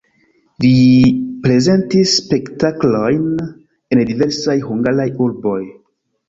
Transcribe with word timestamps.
Li 0.63 0.69
prezentis 1.43 2.13
spektaklojn 2.21 3.29
en 3.97 4.03
diversaj 4.13 4.57
hungaraj 4.71 5.07
urboj. 5.29 5.61